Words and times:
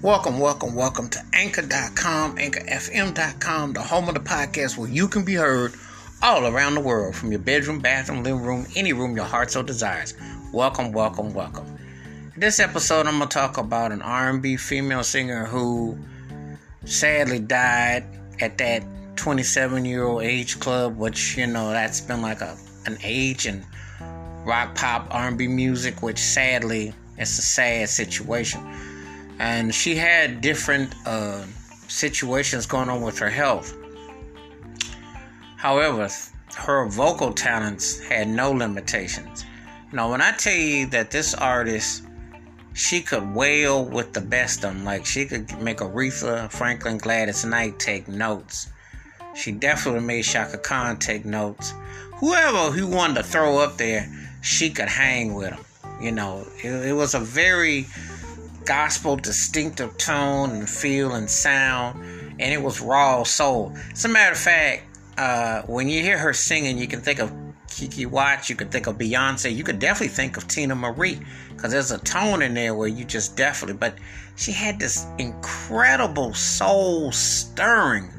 Welcome, 0.00 0.38
welcome, 0.38 0.76
welcome 0.76 1.08
to 1.08 1.20
Anchor.com, 1.32 2.36
AnchorFM.com, 2.36 3.72
the 3.72 3.82
home 3.82 4.06
of 4.06 4.14
the 4.14 4.20
podcast 4.20 4.78
where 4.78 4.88
you 4.88 5.08
can 5.08 5.24
be 5.24 5.34
heard 5.34 5.74
all 6.22 6.46
around 6.46 6.76
the 6.76 6.80
world 6.80 7.16
from 7.16 7.32
your 7.32 7.40
bedroom, 7.40 7.80
bathroom, 7.80 8.22
living 8.22 8.40
room, 8.40 8.64
any 8.76 8.92
room 8.92 9.16
your 9.16 9.24
heart 9.24 9.50
so 9.50 9.60
desires. 9.60 10.14
Welcome, 10.52 10.92
welcome, 10.92 11.34
welcome. 11.34 11.66
In 12.32 12.40
this 12.40 12.60
episode, 12.60 13.08
I'm 13.08 13.18
gonna 13.18 13.26
talk 13.26 13.58
about 13.58 13.90
an 13.90 14.00
R&B 14.00 14.56
female 14.56 15.02
singer 15.02 15.46
who 15.46 15.98
sadly 16.84 17.40
died 17.40 18.04
at 18.40 18.56
that 18.58 18.84
27 19.16 19.84
year 19.84 20.04
old 20.04 20.22
age 20.22 20.60
club, 20.60 20.96
which 20.96 21.36
you 21.36 21.48
know 21.48 21.70
that's 21.70 22.00
been 22.00 22.22
like 22.22 22.40
a 22.40 22.56
an 22.86 22.98
age 23.02 23.46
in 23.46 23.66
rock, 24.44 24.76
pop, 24.76 25.08
R&B 25.10 25.48
music, 25.48 26.02
which 26.02 26.18
sadly 26.18 26.94
it's 27.16 27.36
a 27.40 27.42
sad 27.42 27.88
situation 27.88 28.60
and 29.38 29.74
she 29.74 29.94
had 29.94 30.40
different 30.40 30.94
uh, 31.06 31.44
situations 31.88 32.66
going 32.66 32.88
on 32.88 33.02
with 33.02 33.18
her 33.18 33.30
health. 33.30 33.74
However, 35.56 36.08
her 36.56 36.86
vocal 36.88 37.32
talents 37.32 37.98
had 38.00 38.28
no 38.28 38.50
limitations. 38.52 39.44
Now, 39.92 40.10
when 40.10 40.20
I 40.20 40.32
tell 40.32 40.54
you 40.54 40.86
that 40.86 41.10
this 41.10 41.34
artist, 41.34 42.04
she 42.74 43.00
could 43.00 43.34
wail 43.34 43.84
with 43.84 44.12
the 44.12 44.20
best 44.20 44.64
of 44.64 44.74
them, 44.74 44.84
like 44.84 45.06
she 45.06 45.24
could 45.24 45.60
make 45.60 45.78
Aretha 45.78 46.50
Franklin, 46.50 46.98
Gladys 46.98 47.44
Knight 47.44 47.78
take 47.78 48.06
notes. 48.06 48.68
She 49.34 49.52
definitely 49.52 50.00
made 50.00 50.24
Chaka 50.24 50.58
Khan 50.58 50.98
take 50.98 51.24
notes. 51.24 51.72
Whoever 52.16 52.72
he 52.74 52.82
wanted 52.82 53.14
to 53.14 53.22
throw 53.22 53.58
up 53.58 53.76
there, 53.76 54.08
she 54.42 54.70
could 54.70 54.88
hang 54.88 55.34
with 55.34 55.52
him. 55.52 55.64
You 56.00 56.12
know, 56.12 56.46
it, 56.62 56.88
it 56.88 56.92
was 56.92 57.14
a 57.14 57.20
very 57.20 57.86
gospel 58.68 59.16
distinctive 59.16 59.96
tone 59.96 60.50
and 60.50 60.68
feel 60.68 61.14
and 61.14 61.28
sound, 61.28 61.98
and 62.38 62.52
it 62.52 62.62
was 62.62 62.82
raw 62.82 63.22
soul. 63.22 63.72
As 63.92 64.04
a 64.04 64.08
matter 64.08 64.32
of 64.32 64.38
fact, 64.38 64.82
uh, 65.16 65.62
when 65.62 65.88
you 65.88 66.02
hear 66.02 66.18
her 66.18 66.34
singing, 66.34 66.76
you 66.76 66.86
can 66.86 67.00
think 67.00 67.18
of 67.18 67.32
Kiki 67.70 68.04
Watts, 68.04 68.50
you 68.50 68.56
can 68.56 68.68
think 68.68 68.86
of 68.86 68.98
Beyonce, 68.98 69.56
you 69.56 69.64
could 69.64 69.78
definitely 69.78 70.14
think 70.14 70.36
of 70.36 70.46
Teena 70.48 70.76
Marie, 70.76 71.18
because 71.48 71.72
there's 71.72 71.92
a 71.92 71.98
tone 71.98 72.42
in 72.42 72.52
there 72.52 72.74
where 72.74 72.88
you 72.88 73.06
just 73.06 73.38
definitely, 73.38 73.78
but 73.78 73.94
she 74.36 74.52
had 74.52 74.78
this 74.78 75.06
incredible 75.16 76.34
soul 76.34 77.10
stirring 77.10 78.10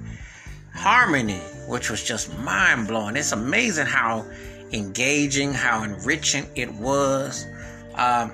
harmony, 0.73 1.41
which 1.67 1.91
was 1.91 2.03
just 2.03 2.36
mind 2.39 2.88
blowing. 2.88 3.16
It's 3.16 3.34
amazing 3.34 3.86
how 3.86 4.25
engaging, 4.72 5.53
how 5.53 5.84
enriching 5.84 6.47
it 6.56 6.73
was. 6.73 7.45
Um, 7.94 8.31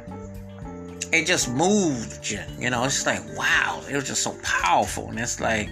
it 1.16 1.26
just 1.26 1.50
moved 1.50 2.30
you. 2.30 2.42
You 2.60 2.70
know, 2.70 2.84
it's 2.84 3.06
like 3.06 3.22
wow, 3.38 3.82
it 3.90 3.96
was 3.96 4.06
just 4.06 4.24
so 4.24 4.36
powerful, 4.44 5.10
and 5.10 5.20
it's 5.20 5.40
like 5.40 5.70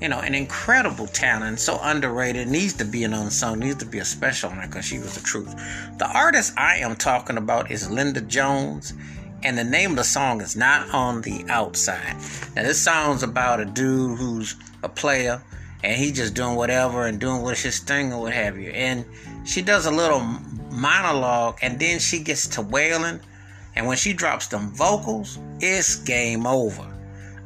you 0.00 0.08
know, 0.08 0.20
an 0.20 0.34
incredible 0.34 1.06
talent, 1.06 1.60
so 1.60 1.78
underrated, 1.82 2.48
needs 2.48 2.72
to 2.74 2.84
be 2.84 3.04
an 3.04 3.12
unsung, 3.12 3.58
needs 3.58 3.76
to 3.76 3.84
be 3.84 3.98
a 3.98 4.04
special 4.04 4.48
one 4.48 4.66
because 4.66 4.86
she 4.86 4.98
was 4.98 5.14
the 5.14 5.20
truth. 5.20 5.54
The 5.98 6.06
artist 6.06 6.54
I 6.56 6.78
am 6.78 6.96
talking 6.96 7.36
about 7.36 7.70
is 7.70 7.90
Linda 7.90 8.22
Jones, 8.22 8.94
and 9.42 9.58
the 9.58 9.64
name 9.64 9.90
of 9.90 9.96
the 9.96 10.04
song 10.04 10.40
is 10.40 10.56
Not 10.56 10.88
on 10.94 11.20
the 11.20 11.44
Outside. 11.50 12.16
Now, 12.56 12.62
this 12.62 12.80
song's 12.80 13.22
about 13.22 13.60
a 13.60 13.66
dude 13.66 14.18
who's 14.18 14.56
a 14.82 14.88
player, 14.88 15.42
and 15.84 15.94
he 15.94 16.12
just 16.12 16.32
doing 16.32 16.56
whatever 16.56 17.06
and 17.06 17.20
doing 17.20 17.42
what 17.42 17.58
his 17.58 17.78
thing 17.80 18.12
or 18.12 18.22
what 18.22 18.32
have 18.32 18.58
you. 18.58 18.70
And 18.70 19.04
she 19.44 19.60
does 19.60 19.84
a 19.84 19.90
little 19.90 20.20
monologue, 20.70 21.58
and 21.60 21.78
then 21.78 21.98
she 21.98 22.20
gets 22.20 22.46
to 22.48 22.62
wailing 22.62 23.20
and 23.76 23.86
when 23.86 23.96
she 23.96 24.12
drops 24.12 24.46
them 24.48 24.70
vocals, 24.70 25.38
it's 25.60 25.96
game 25.96 26.46
over. 26.46 26.86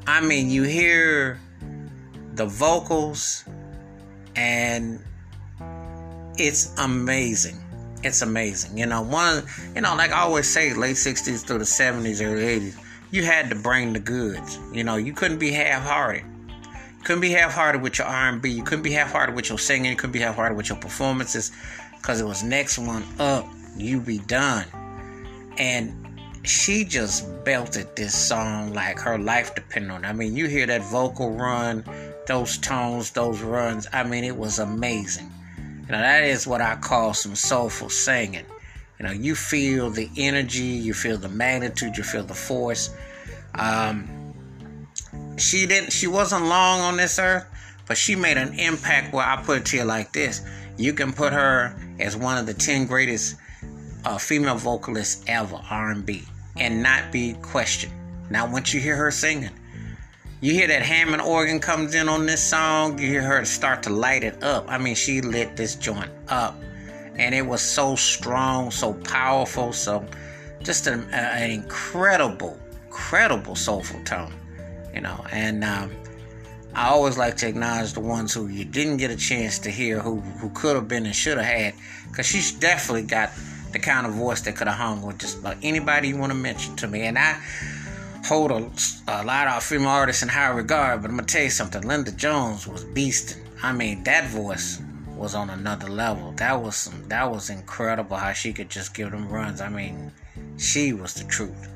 I 0.06 0.20
mean, 0.20 0.50
you 0.50 0.62
hear 0.64 1.40
the 2.34 2.46
vocals 2.46 3.44
and 4.36 5.00
it's 6.36 6.74
amazing. 6.78 7.60
It's 8.02 8.22
amazing. 8.22 8.76
You 8.76 8.86
know, 8.86 9.02
one, 9.02 9.44
you 9.74 9.80
know, 9.80 9.94
like 9.96 10.10
I 10.10 10.20
always 10.20 10.52
say, 10.52 10.74
late 10.74 10.96
60s 10.96 11.44
through 11.44 11.58
the 11.58 11.64
70s, 11.64 12.22
early 12.22 12.60
80s, 12.60 12.78
you 13.10 13.24
had 13.24 13.48
to 13.50 13.56
bring 13.56 13.92
the 13.92 14.00
goods. 14.00 14.58
You 14.72 14.84
know, 14.84 14.96
you 14.96 15.12
couldn't 15.12 15.38
be 15.38 15.52
half-hearted. 15.52 16.24
You 16.48 17.04
couldn't 17.04 17.22
be 17.22 17.30
half-hearted 17.30 17.80
with 17.80 17.98
your 17.98 18.06
R&B. 18.06 18.50
You 18.50 18.62
couldn't 18.62 18.82
be 18.82 18.92
half-hearted 18.92 19.34
with 19.34 19.48
your 19.48 19.58
singing. 19.58 19.90
You 19.90 19.96
couldn't 19.96 20.12
be 20.12 20.18
half-hearted 20.18 20.56
with 20.56 20.68
your 20.68 20.78
performances 20.78 21.52
because 21.96 22.20
it 22.20 22.26
was 22.26 22.42
next 22.42 22.78
one 22.78 23.04
up. 23.18 23.46
You 23.76 24.00
be 24.00 24.18
done. 24.18 24.66
And 25.56 26.03
she 26.44 26.84
just 26.84 27.24
belted 27.44 27.96
this 27.96 28.14
song 28.14 28.74
like 28.74 28.98
her 28.98 29.18
life 29.18 29.54
depended 29.54 29.90
on 29.90 30.04
it. 30.04 30.08
I 30.08 30.12
mean, 30.12 30.36
you 30.36 30.46
hear 30.46 30.66
that 30.66 30.82
vocal 30.82 31.30
run, 31.30 31.84
those 32.26 32.58
tones, 32.58 33.10
those 33.12 33.40
runs. 33.40 33.88
I 33.92 34.04
mean, 34.04 34.24
it 34.24 34.36
was 34.36 34.58
amazing. 34.58 35.32
You 35.58 35.92
know, 35.92 35.98
that 35.98 36.24
is 36.24 36.46
what 36.46 36.60
I 36.60 36.76
call 36.76 37.14
some 37.14 37.34
soulful 37.34 37.88
singing. 37.88 38.44
You 38.98 39.06
know, 39.06 39.12
you 39.12 39.34
feel 39.34 39.90
the 39.90 40.08
energy, 40.18 40.60
you 40.60 40.92
feel 40.92 41.16
the 41.16 41.30
magnitude, 41.30 41.96
you 41.96 42.04
feel 42.04 42.24
the 42.24 42.34
force. 42.34 42.94
Um, 43.54 44.34
she 45.38 45.66
didn't. 45.66 45.92
She 45.92 46.06
wasn't 46.06 46.44
long 46.44 46.80
on 46.80 46.96
this 46.96 47.18
earth, 47.18 47.46
but 47.86 47.96
she 47.96 48.16
made 48.16 48.36
an 48.36 48.58
impact. 48.58 49.14
Where 49.14 49.26
I 49.26 49.42
put 49.42 49.58
it 49.58 49.66
to 49.66 49.78
you 49.78 49.84
like 49.84 50.12
this: 50.12 50.42
you 50.76 50.92
can 50.92 51.12
put 51.12 51.32
her 51.32 51.74
as 51.98 52.16
one 52.16 52.38
of 52.38 52.46
the 52.46 52.54
ten 52.54 52.86
greatest 52.86 53.36
uh, 54.04 54.18
female 54.18 54.56
vocalists 54.56 55.24
ever, 55.26 55.60
R&B 55.70 56.24
and 56.56 56.82
not 56.82 57.10
be 57.12 57.34
questioned. 57.42 57.92
Now, 58.30 58.50
once 58.50 58.72
you 58.72 58.80
hear 58.80 58.96
her 58.96 59.10
singing, 59.10 59.50
you 60.40 60.52
hear 60.52 60.68
that 60.68 60.82
Hammond 60.82 61.22
organ 61.22 61.58
comes 61.58 61.94
in 61.94 62.08
on 62.08 62.26
this 62.26 62.42
song, 62.42 62.98
you 62.98 63.06
hear 63.06 63.22
her 63.22 63.44
start 63.44 63.82
to 63.84 63.90
light 63.90 64.24
it 64.24 64.42
up. 64.42 64.66
I 64.68 64.78
mean, 64.78 64.94
she 64.94 65.20
lit 65.20 65.56
this 65.56 65.74
joint 65.74 66.10
up, 66.28 66.54
and 67.16 67.34
it 67.34 67.46
was 67.46 67.62
so 67.62 67.96
strong, 67.96 68.70
so 68.70 68.92
powerful, 68.92 69.72
so 69.72 70.04
just 70.62 70.86
an, 70.86 71.08
an 71.12 71.50
incredible, 71.50 72.58
incredible 72.86 73.54
soulful 73.54 74.02
tone, 74.04 74.32
you 74.94 75.00
know. 75.00 75.24
And 75.30 75.64
um, 75.64 75.90
I 76.74 76.88
always 76.88 77.16
like 77.16 77.36
to 77.38 77.48
acknowledge 77.48 77.92
the 77.92 78.00
ones 78.00 78.34
who 78.34 78.48
you 78.48 78.64
didn't 78.64 78.98
get 78.98 79.10
a 79.10 79.16
chance 79.16 79.58
to 79.60 79.70
hear, 79.70 80.00
who 80.00 80.20
who 80.20 80.50
could 80.50 80.76
have 80.76 80.88
been 80.88 81.06
and 81.06 81.14
should 81.14 81.38
have 81.38 81.46
had, 81.46 81.74
because 82.08 82.26
she's 82.26 82.52
definitely 82.52 83.02
got 83.02 83.30
the 83.74 83.78
kind 83.78 84.06
of 84.06 84.14
voice 84.14 84.40
that 84.42 84.56
could 84.56 84.68
have 84.68 84.78
hung 84.78 85.02
with 85.02 85.18
just 85.18 85.40
about 85.40 85.58
anybody 85.62 86.08
you 86.08 86.16
want 86.16 86.32
to 86.32 86.38
mention 86.38 86.74
to 86.76 86.88
me. 86.88 87.02
And 87.02 87.18
I 87.18 87.38
hold 88.24 88.50
a, 88.50 88.70
a 89.08 89.22
lot 89.24 89.48
of 89.48 89.62
female 89.62 89.88
artists 89.88 90.22
in 90.22 90.28
high 90.30 90.48
regard, 90.48 91.02
but 91.02 91.10
I'm 91.10 91.16
gonna 91.16 91.26
tell 91.26 91.42
you 91.42 91.50
something. 91.50 91.82
Linda 91.82 92.12
Jones 92.12 92.66
was 92.66 92.84
beasting. 92.86 93.44
I 93.62 93.72
mean, 93.72 94.02
that 94.04 94.28
voice 94.30 94.80
was 95.16 95.34
on 95.34 95.50
another 95.50 95.88
level. 95.88 96.32
That 96.32 96.62
was 96.62 96.76
some. 96.76 97.08
That 97.08 97.30
was 97.30 97.50
incredible 97.50 98.16
how 98.16 98.32
she 98.32 98.52
could 98.52 98.70
just 98.70 98.94
give 98.94 99.10
them 99.10 99.28
runs. 99.28 99.60
I 99.60 99.68
mean, 99.68 100.10
she 100.56 100.92
was 100.92 101.14
the 101.14 101.24
truth. 101.24 101.68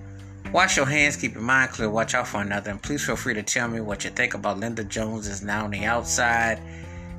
Wash 0.53 0.79
your 0.79 0.87
hands, 0.87 1.17
keep 1.17 1.35
your 1.35 1.43
mind 1.43 1.73
clear, 1.73 1.91
watch 1.91 2.15
out 2.15 2.27
for 2.27 2.41
another, 2.41 2.71
and 2.71 2.81
please 2.81 3.05
feel 3.05 3.17
free 3.17 3.35
to 3.35 3.43
tell 3.43 3.69
me 3.69 3.83
what 3.83 4.05
you 4.05 4.11
think 4.11 4.33
about 4.33 4.59
Linda 4.59 4.83
Jones 4.83 5.29
is 5.29 5.43
now 5.43 5.65
on 5.65 5.73
the 5.73 5.85
outside 5.85 6.63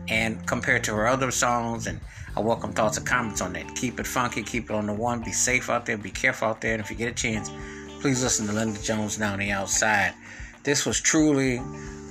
and 0.07 0.43
compared 0.47 0.83
to 0.85 0.95
her 0.95 1.07
other 1.07 1.29
songs 1.29 1.85
and 1.85 1.99
I 2.39 2.41
welcome 2.41 2.71
thoughts 2.71 2.97
and 2.97 3.05
comments 3.05 3.41
on 3.41 3.51
that. 3.51 3.75
Keep 3.75 3.99
it 3.99 4.07
funky, 4.07 4.43
keep 4.43 4.69
it 4.69 4.71
on 4.71 4.85
the 4.85 4.93
one. 4.93 5.21
Be 5.21 5.33
safe 5.33 5.69
out 5.69 5.85
there, 5.85 5.97
be 5.97 6.09
careful 6.09 6.47
out 6.47 6.61
there, 6.61 6.71
and 6.71 6.81
if 6.81 6.89
you 6.89 6.95
get 6.95 7.09
a 7.09 7.13
chance, 7.13 7.51
please 7.99 8.23
listen 8.23 8.47
to 8.47 8.53
Linda 8.53 8.81
Jones 8.81 9.19
now 9.19 9.33
on 9.33 9.39
the 9.39 9.51
outside. 9.51 10.13
This 10.63 10.85
was 10.85 11.01
truly 11.01 11.57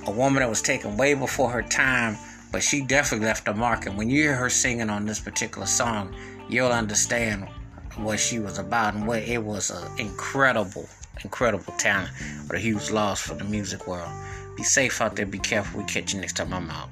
a 0.06 0.10
woman 0.10 0.40
that 0.42 0.48
was 0.50 0.60
taken 0.60 0.98
way 0.98 1.14
before 1.14 1.48
her 1.48 1.62
time, 1.62 2.18
but 2.52 2.62
she 2.62 2.82
definitely 2.82 3.26
left 3.26 3.48
a 3.48 3.54
mark. 3.54 3.86
And 3.86 3.96
when 3.96 4.10
you 4.10 4.20
hear 4.20 4.34
her 4.36 4.50
singing 4.50 4.90
on 4.90 5.06
this 5.06 5.18
particular 5.18 5.66
song, 5.66 6.14
you'll 6.50 6.72
understand 6.72 7.48
what 7.96 8.20
she 8.20 8.38
was 8.38 8.58
about 8.58 8.92
and 8.92 9.06
what 9.06 9.22
it 9.22 9.42
was 9.42 9.70
an 9.70 9.98
incredible, 9.98 10.86
incredible 11.24 11.72
talent, 11.78 12.10
but 12.46 12.56
a 12.58 12.60
huge 12.60 12.90
loss 12.90 13.22
for 13.22 13.34
the 13.34 13.44
music 13.44 13.86
world. 13.86 14.10
Be 14.58 14.62
safe 14.62 15.00
out 15.00 15.16
there, 15.16 15.24
be 15.24 15.38
careful. 15.38 15.80
We 15.80 15.86
catch 15.86 16.12
you 16.12 16.20
next 16.20 16.36
time 16.36 16.52
I'm 16.52 16.68
out. 16.68 16.90